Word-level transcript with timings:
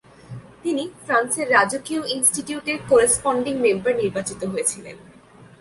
তিনি 0.63 0.83
ফ্রান্সের 1.05 1.47
রাজকীয় 1.51 2.01
ইন্সটিউটের 2.15 2.77
কোরেস্পন্ডিং 2.89 3.53
মেম্বার 3.65 3.93
নির্বাচিত 3.95 4.41
হয়েছিলেন। 4.45 4.97